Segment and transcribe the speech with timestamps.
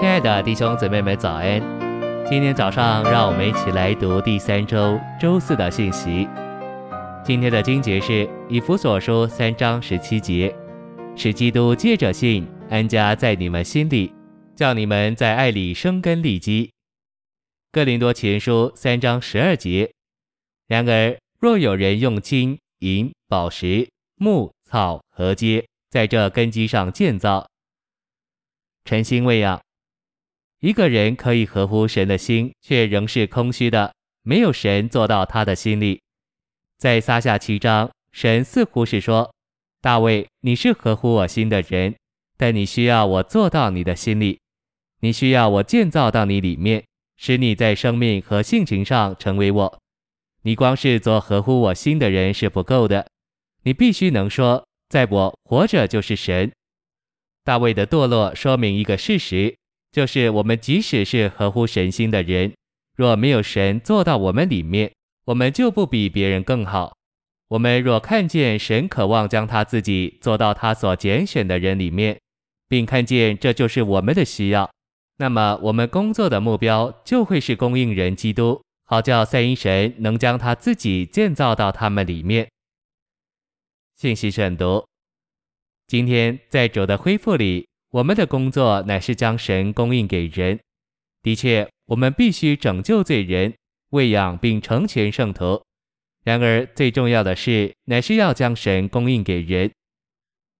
[0.00, 1.60] 亲爱的弟兄姊妹们，早安！
[2.26, 6.26] 今天早上，让我们一起来读第三周周四的信息。
[7.22, 10.56] 今天的经节是以弗所书三章十七节，
[11.14, 14.10] 使基督借着信安家在你们心里，
[14.56, 16.72] 叫你们在爱里生根立基。
[17.70, 19.92] 哥林多前书三章十二节，
[20.66, 23.86] 然而若有人用金银宝石
[24.16, 27.46] 木草和秸在这根基上建造。
[28.86, 29.60] 诚心喂养，
[30.60, 36.02] 一个人可以合乎神的心，却仍是空虚的，没有神做到他的心里。
[36.76, 39.34] 在撒下七章，神似乎是说
[39.80, 41.96] ：“大卫，你是合乎我心的人，
[42.36, 44.38] 但你需要我做到你的心里，
[45.00, 46.84] 你需要我建造到你里面，
[47.16, 49.78] 使你在生命和性情上成为我。
[50.42, 53.06] 你光是做合乎我心的人是不够的，
[53.62, 56.52] 你必须能说，在我活着就是神。”
[57.44, 59.56] 大卫的堕落说明一个事实，
[59.92, 62.52] 就是我们即使是合乎神心的人，
[62.96, 64.92] 若没有神做到我们里面，
[65.24, 66.96] 我们就不比别人更好。
[67.48, 72.18] 我们若看见神渴望将他自己做到他所拣选的人里面，
[72.68, 74.70] 并看见这就是我们的需要，
[75.16, 82.48] 那么我们工作的目标就会是供应人基督，好叫赛因神能将他自己建造到他们里面。
[83.96, 84.86] 信息选读。
[85.88, 90.58] 今天在主的恢复里，我们的工作乃是将神供应给人。
[91.22, 93.54] 的确，我们必须拯救罪人，
[93.90, 95.60] 喂养并成全圣徒。
[96.22, 99.72] 然而，最重要的是，乃是要将神供应给人。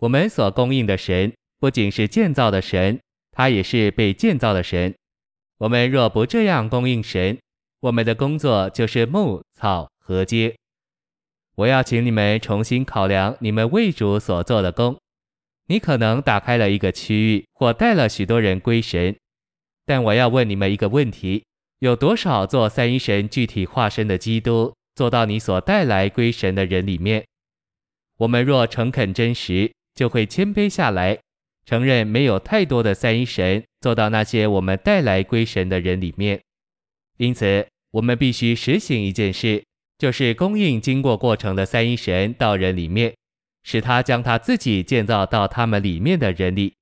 [0.00, 3.00] 我们所供应的神，不仅是建造的神，
[3.32, 4.94] 他也是被建造的神。
[5.58, 7.38] 我们若不这样供应神，
[7.80, 10.54] 我们的工作就是牧草禾秸。
[11.54, 14.98] 我要请你们重新考量你们为主所做的工。
[15.66, 19.16] 你可能打开了一个区域，或带了许多人归神，
[19.86, 21.44] 但我要问你们一个问题：
[21.78, 27.24] 有多少做三一神具体化身的基督做到你所带来归神的人里面？
[28.18, 31.18] 我们若诚恳真实，就会谦卑下来，
[31.64, 36.40] 承认没有太多的三一神做到那些我们带来归神的人里面。
[37.16, 39.64] 因此，我们必须实行一件事，
[39.98, 43.14] 就是供应经过过程的三一神到人里面。
[43.64, 46.74] 使他将他自己建造到他们里面的人里，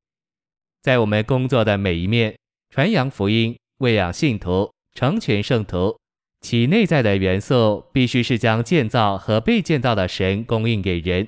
[0.82, 2.36] 在我们工作的每一面，
[2.70, 5.96] 传扬福音、喂养信徒、成全圣徒，
[6.40, 11.26] 其内在的元素必须是将建造和被建造的神供应给人。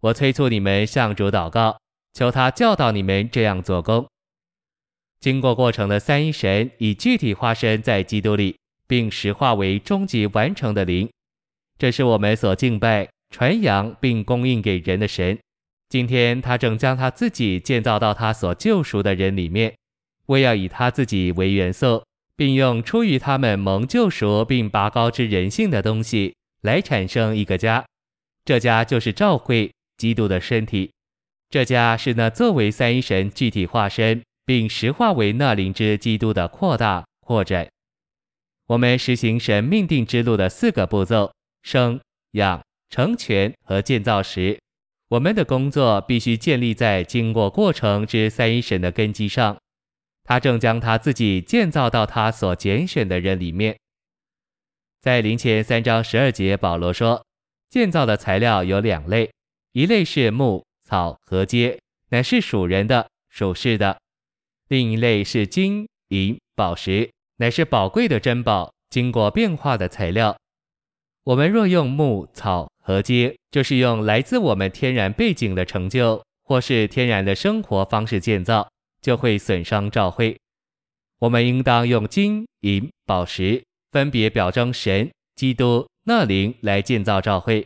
[0.00, 1.78] 我催促你们向主祷告，
[2.14, 4.08] 求他教导你们这样做工。
[5.20, 8.56] 经过过程的三一神已具体化身在基督里，
[8.88, 11.08] 并实化为终极完成的灵，
[11.78, 13.08] 这是我们所敬拜。
[13.32, 15.38] 传扬并供应给人的神，
[15.88, 19.74] 今天他正将他自己建造到他所救赎的人里面，
[20.26, 22.04] 为要以他自己为元素，
[22.36, 27.84] 并用出于他们蒙救赎并拔高之人性的东西来产生一个家。
[28.44, 30.92] 这家就是教会基督的身体。
[31.48, 37.68] 这家是那作为三一神具体化身并实化为那灵之基督的扩大扩展。
[38.66, 41.32] 我们实行神命定之路的四个步骤：
[41.62, 42.00] 生
[42.32, 42.62] 养。
[42.92, 44.60] 成全和建造时，
[45.08, 49.56] 我们的工作必须建立在经过过程之三一神的根基上。
[50.24, 53.78] 他正将他自己建造到他所拣选的人里面。
[55.00, 57.24] 在林前三章十二节，保罗说，
[57.70, 59.32] 建造的材料有两类，
[59.72, 61.78] 一类是木草和秸，
[62.10, 63.96] 乃是属人的属世的；
[64.68, 70.36] 另一类是金银宝石，乃是宝贵的珍宝，经过变化的材料。
[71.24, 78.68] 我们若用木草，禾秸就是用来自我们天然背景的成就，或是天然的生活方式建造，
[79.00, 80.36] 就会损伤教会。
[81.20, 87.64] 我们应当用金银宝石，分别表征神、基督、那灵来建造教会。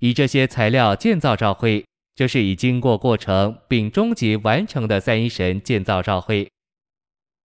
[0.00, 1.84] 以这些材料建造教会，
[2.14, 6.50] 就是已经过过程并终极完成的三一神建造教会。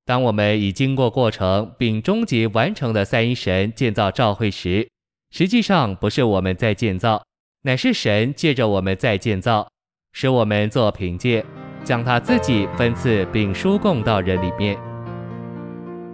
[0.04, 4.88] 当我们已经过过程并终极完成的三一神建造教会时，
[5.32, 7.24] 实际上不是我们在建造，
[7.64, 9.68] 乃是神借着我们在建造，
[10.14, 11.46] 使我们做凭借，
[11.84, 14.78] 将他自己分赐并输供到人里面。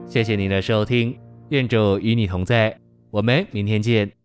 [0.07, 1.17] 谢谢您的收听，
[1.49, 2.77] 愿主与你同在，
[3.11, 4.20] 我们明天见。